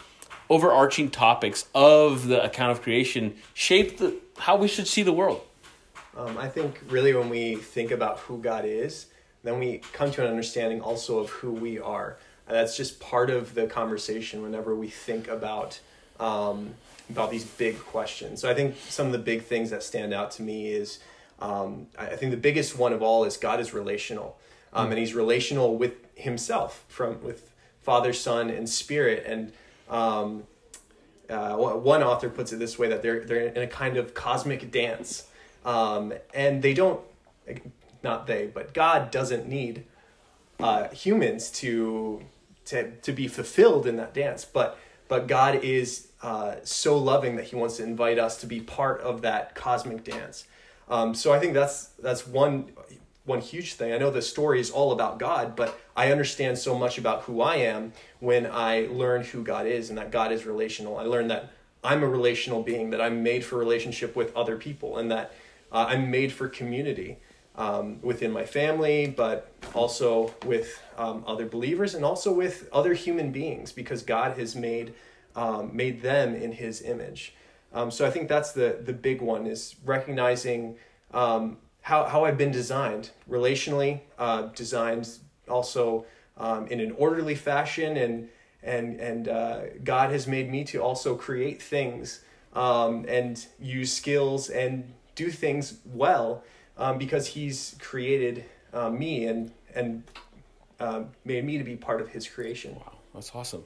overarching 0.49 1.09
topics 1.09 1.65
of 1.73 2.27
the 2.27 2.43
account 2.43 2.71
of 2.73 2.81
creation 2.81 3.35
shape 3.53 3.97
the, 3.97 4.17
how 4.37 4.57
we 4.57 4.67
should 4.67 4.87
see 4.87 5.03
the 5.03 5.13
world? 5.13 5.41
Um, 6.17 6.37
I 6.37 6.49
think 6.49 6.81
really 6.89 7.13
when 7.13 7.29
we 7.29 7.55
think 7.55 7.91
about 7.91 8.19
who 8.19 8.37
God 8.39 8.65
is, 8.65 9.05
then 9.43 9.59
we 9.59 9.77
come 9.93 10.11
to 10.11 10.21
an 10.23 10.29
understanding 10.29 10.81
also 10.81 11.19
of 11.19 11.29
who 11.29 11.51
we 11.51 11.79
are. 11.79 12.17
And 12.51 12.59
that's 12.59 12.75
just 12.75 12.99
part 12.99 13.29
of 13.29 13.53
the 13.53 13.65
conversation 13.65 14.41
whenever 14.41 14.75
we 14.75 14.89
think 14.89 15.29
about 15.29 15.79
um, 16.19 16.71
about 17.09 17.31
these 17.31 17.45
big 17.45 17.79
questions. 17.79 18.41
So 18.41 18.49
I 18.49 18.53
think 18.53 18.75
some 18.89 19.05
of 19.05 19.13
the 19.13 19.19
big 19.19 19.43
things 19.43 19.69
that 19.69 19.83
stand 19.83 20.13
out 20.13 20.31
to 20.31 20.41
me 20.41 20.67
is 20.67 20.99
um, 21.39 21.87
I 21.97 22.07
think 22.07 22.31
the 22.31 22.37
biggest 22.37 22.77
one 22.77 22.91
of 22.91 23.01
all 23.01 23.23
is 23.23 23.37
God 23.37 23.61
is 23.61 23.73
relational, 23.73 24.37
um, 24.73 24.87
mm 24.87 24.89
and 24.89 24.99
He's 24.99 25.13
relational 25.13 25.77
with 25.77 25.93
Himself 26.15 26.83
from 26.89 27.23
with 27.23 27.53
Father, 27.83 28.11
Son, 28.11 28.49
and 28.49 28.67
Spirit. 28.67 29.23
And 29.25 29.53
um, 29.89 30.43
uh, 31.29 31.55
one 31.55 32.03
author 32.03 32.29
puts 32.29 32.51
it 32.51 32.59
this 32.59 32.77
way 32.77 32.89
that 32.89 33.01
they're 33.01 33.21
they're 33.21 33.47
in 33.47 33.61
a 33.61 33.67
kind 33.67 33.95
of 33.95 34.13
cosmic 34.13 34.69
dance, 34.71 35.25
um, 35.63 36.11
and 36.33 36.61
they 36.61 36.73
don't 36.73 36.99
not 38.03 38.27
they, 38.27 38.47
but 38.47 38.73
God 38.73 39.09
doesn't 39.09 39.47
need 39.47 39.85
uh, 40.59 40.89
humans 40.89 41.49
to 41.51 42.25
to 42.65 42.91
to 42.97 43.11
be 43.11 43.27
fulfilled 43.27 43.87
in 43.87 43.97
that 43.97 44.13
dance. 44.13 44.45
But 44.45 44.77
but 45.07 45.27
God 45.27 45.63
is 45.63 46.07
uh, 46.21 46.55
so 46.63 46.97
loving 46.97 47.35
that 47.35 47.45
He 47.45 47.55
wants 47.55 47.77
to 47.77 47.83
invite 47.83 48.19
us 48.19 48.37
to 48.41 48.47
be 48.47 48.61
part 48.61 49.01
of 49.01 49.21
that 49.23 49.55
cosmic 49.55 50.03
dance. 50.03 50.45
Um, 50.89 51.13
so 51.13 51.33
I 51.33 51.39
think 51.39 51.53
that's 51.53 51.85
that's 52.01 52.27
one 52.27 52.71
one 53.25 53.41
huge 53.41 53.73
thing. 53.73 53.93
I 53.93 53.97
know 53.97 54.09
the 54.09 54.21
story 54.21 54.59
is 54.59 54.71
all 54.71 54.91
about 54.91 55.19
God, 55.19 55.55
but 55.55 55.79
I 55.95 56.11
understand 56.11 56.57
so 56.57 56.77
much 56.77 56.97
about 56.97 57.23
who 57.23 57.41
I 57.41 57.57
am 57.57 57.93
when 58.19 58.47
I 58.47 58.87
learn 58.89 59.23
who 59.23 59.43
God 59.43 59.67
is 59.67 59.89
and 59.89 59.97
that 59.97 60.11
God 60.11 60.31
is 60.31 60.45
relational. 60.45 60.97
I 60.97 61.03
learn 61.03 61.27
that 61.27 61.51
I'm 61.83 62.03
a 62.03 62.07
relational 62.07 62.63
being, 62.63 62.89
that 62.91 63.01
I'm 63.01 63.23
made 63.23 63.45
for 63.45 63.57
relationship 63.57 64.15
with 64.15 64.35
other 64.35 64.57
people, 64.57 64.97
and 64.97 65.11
that 65.11 65.33
uh, 65.71 65.85
I'm 65.89 66.09
made 66.09 66.31
for 66.31 66.47
community 66.47 67.17
um, 67.55 67.99
within 68.01 68.31
my 68.31 68.45
family, 68.45 69.07
but 69.07 69.51
also 69.73 70.33
with 70.45 70.81
um, 70.97 71.23
other 71.27 71.45
believers 71.45 71.93
and 71.93 72.05
also 72.05 72.31
with 72.31 72.69
other 72.71 72.93
human 72.93 73.31
beings 73.31 73.71
because 73.71 74.03
God 74.03 74.37
has 74.37 74.55
made 74.55 74.93
um, 75.35 75.75
made 75.75 76.01
them 76.01 76.35
in 76.35 76.51
His 76.51 76.81
image. 76.81 77.33
Um, 77.73 77.89
so 77.89 78.05
I 78.05 78.11
think 78.11 78.27
that's 78.27 78.51
the 78.51 78.79
the 78.83 78.93
big 78.93 79.21
one 79.21 79.47
is 79.47 79.75
recognizing 79.85 80.77
um, 81.13 81.57
how 81.81 82.05
how 82.05 82.25
I've 82.25 82.37
been 82.37 82.51
designed 82.51 83.11
relationally, 83.29 84.01
uh, 84.17 84.43
designed 84.55 85.07
also 85.47 86.05
um, 86.37 86.67
in 86.67 86.79
an 86.79 86.91
orderly 86.97 87.35
fashion, 87.35 87.97
and 87.97 88.29
and 88.63 88.99
and 88.99 89.27
uh, 89.27 89.59
God 89.83 90.11
has 90.11 90.27
made 90.27 90.49
me 90.49 90.63
to 90.65 90.79
also 90.79 91.15
create 91.15 91.61
things 91.61 92.23
and 92.53 93.45
use 93.59 93.93
skills 93.93 94.49
and 94.49 94.93
do 95.15 95.29
things 95.29 95.77
well 95.85 96.43
um, 96.77 96.97
because 96.97 97.27
He's 97.27 97.75
created 97.79 98.45
uh, 98.73 98.89
me 98.89 99.25
and 99.25 99.51
and 99.75 100.03
uh, 100.79 101.03
made 101.25 101.45
me 101.45 101.57
to 101.57 101.63
be 101.63 101.75
part 101.75 102.01
of 102.01 102.09
His 102.09 102.27
creation. 102.27 102.75
Wow, 102.75 102.93
that's 103.13 103.31
awesome. 103.33 103.63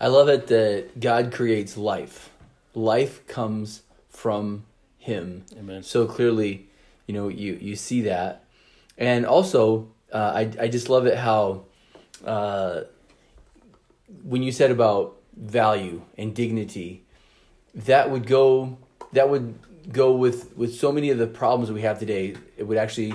I 0.00 0.08
love 0.08 0.28
it 0.28 0.48
that 0.48 1.00
God 1.00 1.32
creates 1.32 1.76
life. 1.76 2.30
Life 2.74 3.26
comes 3.26 3.82
from 4.08 4.64
Him. 4.98 5.44
Amen. 5.58 5.82
So 5.82 6.06
clearly, 6.06 6.68
you 7.06 7.14
know, 7.14 7.28
you 7.28 7.58
you 7.60 7.76
see 7.76 8.02
that, 8.02 8.44
and 8.96 9.24
also, 9.26 9.88
uh, 10.12 10.32
I 10.34 10.50
I 10.60 10.68
just 10.68 10.88
love 10.88 11.06
it 11.06 11.16
how, 11.16 11.64
uh, 12.24 12.82
when 14.22 14.42
you 14.42 14.52
said 14.52 14.70
about 14.70 15.16
value 15.36 16.02
and 16.16 16.34
dignity, 16.34 17.04
that 17.74 18.10
would 18.10 18.26
go 18.26 18.76
that 19.12 19.30
would 19.30 19.54
go 19.90 20.12
with 20.12 20.56
with 20.56 20.74
so 20.74 20.92
many 20.92 21.10
of 21.10 21.18
the 21.18 21.26
problems 21.26 21.70
we 21.70 21.82
have 21.82 21.98
today. 21.98 22.34
It 22.56 22.64
would 22.64 22.78
actually 22.78 23.14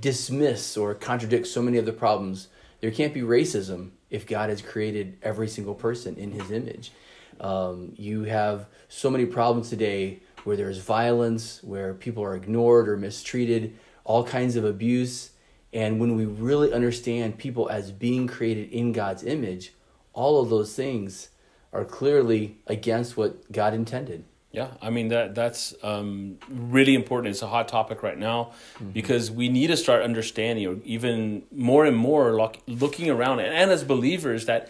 dismiss 0.00 0.76
or 0.76 0.94
contradict 0.94 1.46
so 1.46 1.62
many 1.62 1.78
of 1.78 1.86
the 1.86 1.92
problems. 1.92 2.48
There 2.80 2.90
can't 2.90 3.14
be 3.14 3.22
racism 3.22 3.90
if 4.10 4.26
God 4.26 4.50
has 4.50 4.62
created 4.62 5.18
every 5.22 5.48
single 5.48 5.74
person 5.74 6.16
in 6.16 6.32
His 6.32 6.50
image. 6.50 6.92
Um, 7.40 7.92
you 7.96 8.24
have 8.24 8.66
so 8.88 9.10
many 9.10 9.26
problems 9.26 9.70
today 9.70 10.20
where 10.44 10.56
there's 10.56 10.78
violence, 10.78 11.62
where 11.62 11.94
people 11.94 12.22
are 12.22 12.34
ignored 12.34 12.88
or 12.88 12.96
mistreated, 12.96 13.76
all 14.04 14.24
kinds 14.24 14.56
of 14.56 14.64
abuse. 14.64 15.30
And 15.72 16.00
when 16.00 16.16
we 16.16 16.24
really 16.24 16.72
understand 16.72 17.38
people 17.38 17.68
as 17.68 17.92
being 17.92 18.26
created 18.26 18.70
in 18.70 18.92
God's 18.92 19.22
image, 19.22 19.74
all 20.14 20.40
of 20.40 20.48
those 20.48 20.74
things 20.74 21.28
are 21.72 21.84
clearly 21.84 22.56
against 22.66 23.16
what 23.16 23.52
God 23.52 23.74
intended. 23.74 24.24
Yeah, 24.58 24.70
I 24.82 24.90
mean 24.90 25.06
that 25.14 25.36
that's 25.36 25.72
um, 25.84 26.38
really 26.48 26.96
important. 26.96 27.30
It's 27.30 27.42
a 27.42 27.46
hot 27.46 27.68
topic 27.68 28.02
right 28.02 28.18
now 28.18 28.50
mm-hmm. 28.74 28.90
because 28.90 29.30
we 29.30 29.48
need 29.48 29.68
to 29.68 29.76
start 29.76 30.02
understanding, 30.02 30.66
or 30.66 30.76
even 30.84 31.44
more 31.52 31.86
and 31.86 31.96
more, 31.96 32.34
look, 32.34 32.58
looking 32.66 33.08
around, 33.08 33.38
and, 33.38 33.54
and 33.54 33.70
as 33.70 33.84
believers, 33.84 34.46
that 34.46 34.68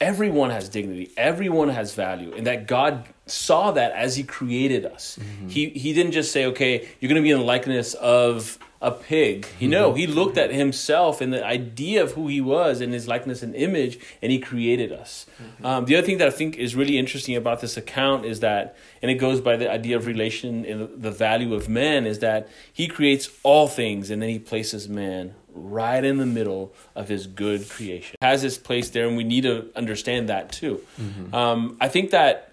everyone 0.00 0.48
has 0.48 0.70
dignity, 0.70 1.10
everyone 1.18 1.68
has 1.68 1.92
value, 1.92 2.32
and 2.34 2.46
that 2.46 2.66
God 2.66 3.04
saw 3.30 3.70
that 3.72 3.92
as 3.92 4.16
He 4.16 4.22
created 4.22 4.84
us. 4.84 5.18
Mm-hmm. 5.20 5.48
He 5.48 5.68
He 5.70 5.92
didn't 5.92 6.12
just 6.12 6.32
say, 6.32 6.46
"Okay, 6.46 6.88
you're 7.00 7.08
going 7.08 7.20
to 7.20 7.26
be 7.26 7.30
in 7.30 7.38
the 7.38 7.44
likeness 7.44 7.94
of 7.94 8.58
a 8.80 8.90
pig." 8.90 9.46
He 9.58 9.66
mm-hmm. 9.66 9.72
no, 9.72 9.94
He 9.94 10.06
looked 10.06 10.38
at 10.38 10.52
Himself 10.52 11.20
and 11.20 11.32
the 11.32 11.44
idea 11.44 12.02
of 12.02 12.12
who 12.12 12.28
He 12.28 12.40
was 12.40 12.80
in 12.80 12.92
His 12.92 13.08
likeness 13.08 13.42
and 13.42 13.54
image, 13.54 13.98
and 14.22 14.32
He 14.32 14.38
created 14.38 14.92
us. 14.92 15.26
Mm-hmm. 15.42 15.66
Um, 15.66 15.84
the 15.86 15.96
other 15.96 16.06
thing 16.06 16.18
that 16.18 16.28
I 16.28 16.32
think 16.32 16.56
is 16.56 16.74
really 16.74 16.98
interesting 16.98 17.36
about 17.36 17.60
this 17.60 17.76
account 17.76 18.24
is 18.24 18.40
that, 18.40 18.76
and 19.02 19.10
it 19.10 19.16
goes 19.16 19.40
by 19.40 19.56
the 19.56 19.70
idea 19.70 19.96
of 19.96 20.06
relation 20.06 20.64
and 20.64 21.02
the 21.02 21.10
value 21.10 21.54
of 21.54 21.68
man, 21.68 22.06
is 22.06 22.18
that 22.20 22.48
He 22.72 22.86
creates 22.86 23.30
all 23.42 23.68
things, 23.68 24.10
and 24.10 24.22
then 24.22 24.28
He 24.28 24.38
places 24.38 24.88
man 24.88 25.34
right 25.58 26.04
in 26.04 26.18
the 26.18 26.26
middle 26.26 26.72
of 26.94 27.08
his 27.08 27.26
good 27.26 27.68
creation. 27.68 28.16
Has 28.22 28.42
his 28.42 28.58
place 28.58 28.90
there, 28.90 29.06
and 29.06 29.16
we 29.16 29.24
need 29.24 29.42
to 29.42 29.70
understand 29.74 30.28
that 30.28 30.52
too. 30.52 30.80
Mm-hmm. 31.00 31.34
Um, 31.34 31.76
I 31.80 31.88
think 31.88 32.10
that 32.10 32.47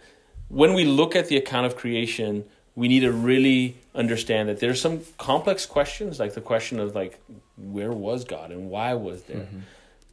when 0.49 0.73
we 0.73 0.85
look 0.85 1.15
at 1.15 1.27
the 1.27 1.37
account 1.37 1.65
of 1.65 1.75
creation, 1.75 2.45
we 2.75 2.87
need 2.87 3.01
to 3.01 3.11
really 3.11 3.77
understand 3.93 4.49
that 4.49 4.59
there's 4.59 4.81
some 4.81 5.01
complex 5.17 5.65
questions, 5.65 6.19
like 6.19 6.33
the 6.33 6.41
question 6.41 6.79
of 6.79 6.95
like 6.95 7.19
where 7.57 7.91
was 7.91 8.25
God 8.25 8.51
and 8.51 8.69
why 8.69 8.93
was 8.93 9.23
there, 9.23 9.37
mm-hmm. 9.37 9.59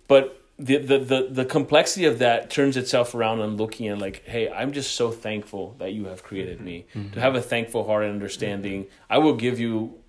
but 0.08 0.38
the, 0.58 0.76
the 0.76 0.98
the 0.98 1.28
the 1.30 1.44
complexity 1.44 2.04
of 2.04 2.20
that 2.20 2.50
turns 2.50 2.76
itself 2.76 3.14
around 3.14 3.40
and 3.40 3.58
looking 3.58 3.88
at 3.88 3.98
like, 3.98 4.22
hey, 4.26 4.50
I'm 4.50 4.72
just 4.72 4.94
so 4.94 5.10
thankful 5.10 5.74
that 5.78 5.92
you 5.92 6.04
have 6.06 6.22
created 6.22 6.60
me. 6.60 6.86
Mm-hmm. 6.94 7.14
To 7.14 7.20
have 7.20 7.34
a 7.34 7.42
thankful 7.42 7.84
heart 7.84 8.04
and 8.04 8.12
understanding, 8.12 8.86
I 9.10 9.18
will 9.18 9.34
give 9.34 9.58
you 9.58 10.01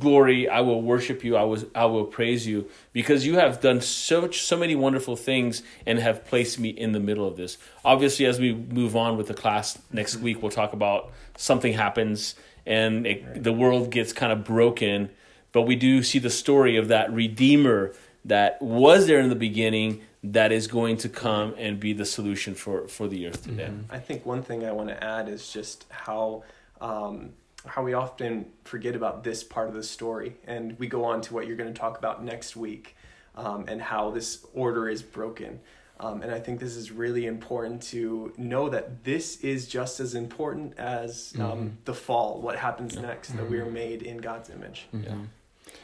glory 0.00 0.48
i 0.48 0.60
will 0.60 0.82
worship 0.82 1.22
you 1.22 1.36
i 1.36 1.42
was 1.42 1.64
i 1.74 1.84
will 1.84 2.04
praise 2.04 2.46
you 2.46 2.68
because 2.92 3.24
you 3.24 3.36
have 3.36 3.60
done 3.60 3.80
so 3.80 4.28
so 4.30 4.56
many 4.56 4.74
wonderful 4.74 5.14
things 5.14 5.62
and 5.86 5.98
have 5.98 6.24
placed 6.24 6.58
me 6.58 6.68
in 6.68 6.92
the 6.92 6.98
middle 7.00 7.26
of 7.26 7.36
this 7.36 7.56
obviously 7.84 8.26
as 8.26 8.40
we 8.40 8.52
move 8.52 8.96
on 8.96 9.16
with 9.16 9.28
the 9.28 9.34
class 9.34 9.78
next 9.92 10.16
week 10.16 10.42
we'll 10.42 10.50
talk 10.50 10.72
about 10.72 11.12
something 11.36 11.72
happens 11.72 12.34
and 12.66 13.06
it, 13.06 13.24
right. 13.24 13.42
the 13.42 13.52
world 13.52 13.90
gets 13.90 14.12
kind 14.12 14.32
of 14.32 14.44
broken 14.44 15.08
but 15.52 15.62
we 15.62 15.76
do 15.76 16.02
see 16.02 16.18
the 16.18 16.30
story 16.30 16.76
of 16.76 16.88
that 16.88 17.12
redeemer 17.12 17.94
that 18.24 18.60
was 18.60 19.06
there 19.06 19.20
in 19.20 19.28
the 19.28 19.36
beginning 19.36 20.02
that 20.24 20.50
is 20.50 20.66
going 20.66 20.96
to 20.96 21.08
come 21.08 21.54
and 21.56 21.78
be 21.78 21.92
the 21.92 22.04
solution 22.04 22.56
for 22.56 22.88
for 22.88 23.06
the 23.06 23.28
earth 23.28 23.44
today 23.44 23.66
mm-hmm. 23.66 23.92
i 23.92 24.00
think 24.00 24.26
one 24.26 24.42
thing 24.42 24.66
i 24.66 24.72
want 24.72 24.88
to 24.88 25.04
add 25.04 25.28
is 25.28 25.52
just 25.52 25.86
how 25.90 26.42
um, 26.80 27.30
how 27.66 27.82
we 27.82 27.92
often 27.92 28.46
forget 28.64 28.94
about 28.94 29.24
this 29.24 29.42
part 29.44 29.68
of 29.68 29.74
the 29.74 29.82
story 29.82 30.36
and 30.46 30.78
we 30.78 30.86
go 30.86 31.04
on 31.04 31.20
to 31.20 31.34
what 31.34 31.46
you're 31.46 31.56
going 31.56 31.72
to 31.72 31.78
talk 31.78 31.98
about 31.98 32.24
next 32.24 32.56
week 32.56 32.96
um, 33.34 33.64
and 33.68 33.80
how 33.80 34.10
this 34.10 34.44
order 34.54 34.88
is 34.88 35.02
broken 35.02 35.60
um, 36.00 36.22
and 36.22 36.32
i 36.32 36.38
think 36.38 36.60
this 36.60 36.76
is 36.76 36.90
really 36.90 37.26
important 37.26 37.82
to 37.82 38.32
know 38.36 38.68
that 38.68 39.04
this 39.04 39.40
is 39.40 39.66
just 39.66 40.00
as 40.00 40.14
important 40.14 40.76
as 40.78 41.32
um, 41.36 41.42
mm-hmm. 41.42 41.68
the 41.84 41.94
fall 41.94 42.40
what 42.40 42.56
happens 42.56 42.94
yeah. 42.94 43.02
next 43.02 43.28
mm-hmm. 43.28 43.38
that 43.38 43.50
we 43.50 43.58
are 43.58 43.70
made 43.70 44.02
in 44.02 44.18
god's 44.18 44.50
image 44.50 44.86
mm-hmm. 44.94 45.04
yeah. 45.04 45.26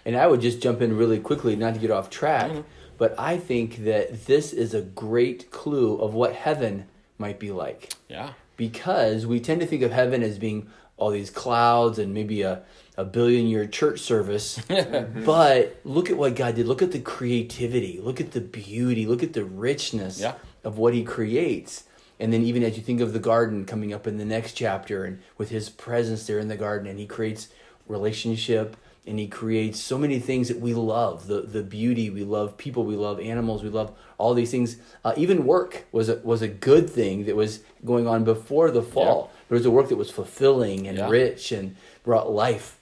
and 0.05 0.17
i 0.17 0.27
would 0.27 0.41
just 0.41 0.61
jump 0.61 0.81
in 0.81 0.97
really 0.97 1.19
quickly 1.19 1.57
not 1.57 1.75
to 1.75 1.81
get 1.81 1.91
off 1.91 2.11
track 2.11 2.51
mm-hmm. 2.51 2.63
but 2.99 3.15
i 3.19 3.37
think 3.37 3.85
that 3.85 4.27
this 4.27 4.53
is 4.53 4.75
a 4.75 4.83
great 4.83 5.51
clue 5.51 5.97
of 5.97 6.15
what 6.15 6.35
heaven 6.35 6.87
might 7.19 7.39
be 7.39 7.51
like 7.51 7.93
yeah 8.09 8.33
because 8.57 9.27
we 9.27 9.41
tend 9.41 9.61
to 9.61 9.67
think 9.67 9.83
of 9.83 9.91
heaven 9.91 10.23
as 10.23 10.39
being 10.39 10.69
all 10.97 11.11
these 11.11 11.31
clouds 11.31 11.99
and 11.99 12.15
maybe 12.15 12.43
a, 12.43 12.63
a 12.97 13.05
billion 13.05 13.47
year 13.47 13.67
church 13.67 14.01
service. 14.01 14.61
Mm-hmm. 14.73 15.25
but 15.25 15.81
look 15.85 16.11
at 16.11 16.17
what 16.17 16.35
God 16.37 16.55
did. 16.55 16.67
Look 16.67 16.83
at 16.83 16.93
the 16.93 17.01
creativity. 17.01 18.01
Look 18.01 18.21
at 18.21 18.33
the 18.33 18.41
beauty. 18.41 19.07
Look 19.07 19.23
at 19.23 19.33
the 19.33 19.45
richness 19.45 20.21
yeah. 20.21 20.35
of 20.65 20.79
what 20.79 20.95
He 20.95 21.05
creates. 21.05 21.85
And 22.21 22.33
then, 22.33 22.43
even 22.43 22.63
as 22.63 22.77
you 22.77 22.83
think 22.83 23.01
of 23.01 23.13
the 23.13 23.19
garden 23.19 23.65
coming 23.65 23.93
up 23.93 24.07
in 24.07 24.19
the 24.19 24.25
next 24.25 24.53
chapter, 24.53 25.05
and 25.05 25.21
with 25.39 25.51
His 25.51 25.69
presence 25.69 26.27
there 26.27 26.39
in 26.39 26.49
the 26.49 26.57
garden, 26.57 26.87
and 26.87 26.99
He 26.99 27.07
creates 27.07 27.49
relationship 27.89 28.77
and 29.07 29.19
he 29.19 29.27
creates 29.27 29.81
so 29.81 29.99
many 29.99 30.19
things 30.21 30.49
that 30.49 30.61
we 30.61 30.75
love 30.75 31.27
the 31.27 31.41
the 31.43 31.63
beauty 31.63 32.09
we 32.09 32.23
love 32.23 32.57
people 32.57 32.85
we 32.85 32.95
love 32.95 33.19
animals 33.19 33.63
we 33.63 33.69
love 33.69 33.93
all 34.23 34.35
these 34.35 34.53
things. 34.53 34.77
Uh, 35.05 35.13
even 35.17 35.45
work 35.45 35.85
was 35.91 36.09
a, 36.09 36.17
was 36.23 36.43
a 36.43 36.49
good 36.49 36.89
thing 36.89 37.25
that 37.25 37.35
was 37.35 37.61
going 37.85 38.07
on 38.07 38.23
before 38.23 38.71
the 38.71 38.83
fall. 38.83 39.33
Yeah. 39.33 39.39
there 39.49 39.57
was 39.57 39.67
a 39.67 39.71
work 39.71 39.89
that 39.89 39.97
was 39.97 40.13
fulfilling 40.13 40.87
and 40.87 40.97
yeah. 40.97 41.09
rich 41.09 41.51
and 41.51 41.75
brought 42.05 42.31
life. 42.31 42.79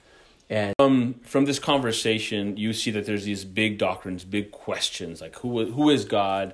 And 0.51 0.75
um, 0.77 1.15
from 1.23 1.45
this 1.45 1.57
conversation 1.57 2.57
you 2.57 2.73
see 2.73 2.91
that 2.91 3.07
there's 3.07 3.25
these 3.25 3.43
big 3.43 3.79
doctrines 3.79 4.23
big 4.23 4.51
questions 4.51 5.19
like 5.19 5.35
who 5.37 5.65
who 5.65 5.89
is 5.89 6.05
god? 6.05 6.53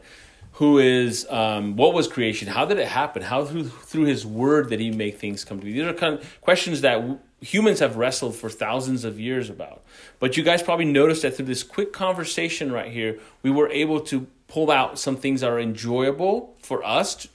Who 0.53 0.79
is 0.79 1.27
um, 1.29 1.75
what 1.75 1.93
was 1.93 2.07
creation? 2.07 2.47
How 2.47 2.65
did 2.65 2.79
it 2.79 2.87
happen? 2.87 3.21
How 3.21 3.43
through 3.45 3.65
through 3.65 4.05
his 4.05 4.25
word 4.25 4.69
did 4.69 4.79
he 4.79 4.89
make 4.89 5.19
things 5.19 5.43
come 5.43 5.59
to 5.59 5.65
be? 5.65 5.73
These 5.73 5.83
are 5.83 5.93
kind 5.93 6.15
of 6.15 6.41
questions 6.41 6.81
that 6.81 7.19
humans 7.41 7.79
have 7.79 7.97
wrestled 7.97 8.35
for 8.35 8.49
thousands 8.49 9.03
of 9.03 9.19
years 9.19 9.49
about. 9.49 9.83
But 10.19 10.37
you 10.37 10.43
guys 10.43 10.63
probably 10.63 10.85
noticed 10.85 11.21
that 11.21 11.35
through 11.35 11.45
this 11.45 11.63
quick 11.63 11.93
conversation 11.93 12.71
right 12.71 12.91
here, 12.91 13.19
we 13.43 13.51
were 13.51 13.69
able 13.69 13.99
to 14.01 14.27
pull 14.47 14.71
out 14.71 14.97
some 14.97 15.17
things 15.17 15.41
that 15.41 15.49
are 15.49 15.59
enjoyable 15.59 16.55
for 16.59 16.83
us 16.83 17.27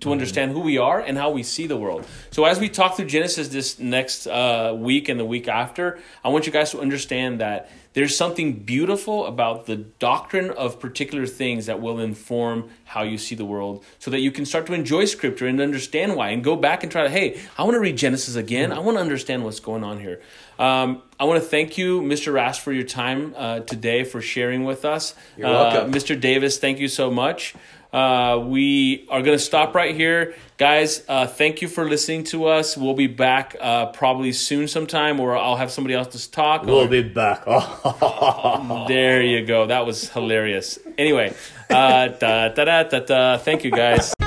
to, 0.00 0.12
understand 0.12 0.52
who 0.52 0.60
we 0.60 0.78
are 0.78 1.00
and 1.00 1.16
how 1.16 1.30
we 1.30 1.42
see 1.42 1.66
the 1.66 1.76
world. 1.76 2.06
So 2.30 2.44
as 2.44 2.58
we 2.58 2.68
talk 2.68 2.96
through 2.96 3.06
Genesis 3.06 3.48
this 3.48 3.78
next 3.78 4.26
uh, 4.26 4.74
week 4.76 5.08
and 5.08 5.18
the 5.18 5.24
week 5.24 5.48
after, 5.48 5.98
I 6.24 6.28
want 6.28 6.46
you 6.46 6.52
guys 6.52 6.70
to 6.72 6.80
understand 6.80 7.40
that 7.40 7.70
there's 7.92 8.16
something 8.16 8.52
beautiful 8.52 9.26
about 9.26 9.66
the 9.66 9.76
doctrine 9.76 10.50
of 10.50 10.78
particular 10.78 11.26
things 11.26 11.66
that 11.66 11.80
will 11.80 11.98
inform 11.98 12.70
how 12.84 13.02
you 13.02 13.18
see 13.18 13.34
the 13.34 13.44
world 13.44 13.84
so 13.98 14.10
that 14.10 14.20
you 14.20 14.30
can 14.30 14.46
start 14.46 14.66
to 14.66 14.72
enjoy 14.74 15.04
scripture 15.04 15.46
and 15.46 15.60
understand 15.60 16.14
why 16.14 16.28
and 16.28 16.44
go 16.44 16.54
back 16.54 16.82
and 16.82 16.92
try 16.92 17.02
to 17.02 17.10
hey 17.10 17.40
i 17.58 17.62
want 17.62 17.74
to 17.74 17.80
read 17.80 17.96
genesis 17.96 18.36
again 18.36 18.72
i 18.72 18.78
want 18.78 18.96
to 18.96 19.00
understand 19.00 19.42
what's 19.44 19.60
going 19.60 19.82
on 19.82 19.98
here 19.98 20.20
um, 20.58 21.02
i 21.18 21.24
want 21.24 21.42
to 21.42 21.48
thank 21.48 21.76
you 21.78 22.00
mr 22.00 22.32
Rast 22.32 22.60
for 22.60 22.72
your 22.72 22.84
time 22.84 23.34
uh, 23.36 23.60
today 23.60 24.04
for 24.04 24.20
sharing 24.20 24.64
with 24.64 24.84
us 24.84 25.14
You're 25.36 25.48
welcome. 25.48 25.90
uh, 25.90 25.94
mr 25.96 26.18
davis 26.18 26.58
thank 26.58 26.78
you 26.78 26.88
so 26.88 27.10
much 27.10 27.54
uh, 27.92 28.42
we 28.44 29.06
are 29.08 29.22
going 29.22 29.36
to 29.36 29.42
stop 29.42 29.74
right 29.74 29.94
here. 29.94 30.34
Guys, 30.58 31.02
uh, 31.08 31.26
thank 31.26 31.62
you 31.62 31.68
for 31.68 31.88
listening 31.88 32.24
to 32.24 32.46
us. 32.46 32.76
We'll 32.76 32.94
be 32.94 33.06
back 33.06 33.56
uh, 33.60 33.86
probably 33.86 34.32
soon 34.32 34.68
sometime, 34.68 35.18
or 35.18 35.36
I'll 35.36 35.56
have 35.56 35.70
somebody 35.70 35.94
else 35.94 36.08
to 36.08 36.30
talk. 36.30 36.64
We'll 36.64 36.84
or- 36.84 36.88
be 36.88 37.02
back. 37.02 37.44
there 38.88 39.22
you 39.22 39.44
go. 39.44 39.66
That 39.66 39.86
was 39.86 40.10
hilarious. 40.10 40.78
Anyway, 40.98 41.34
uh, 41.70 42.08
da, 42.08 42.48
da, 42.48 42.64
da, 42.64 42.82
da, 42.84 43.00
da. 43.00 43.38
thank 43.38 43.64
you 43.64 43.70
guys. 43.70 44.12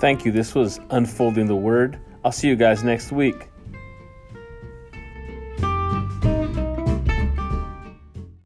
Thank 0.00 0.24
you. 0.24 0.32
This 0.32 0.54
was 0.54 0.80
Unfolding 0.88 1.46
the 1.46 1.54
Word. 1.54 2.00
I'll 2.24 2.32
see 2.32 2.48
you 2.48 2.56
guys 2.56 2.82
next 2.82 3.12
week. 3.12 3.49